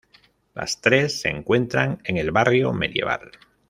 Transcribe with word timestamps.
Las 0.55 0.81
tres 0.81 1.21
se 1.21 1.29
encuentran 1.29 2.01
en 2.05 2.17
el 2.17 2.31
barrio 2.31 2.73
medieval. 2.73 3.29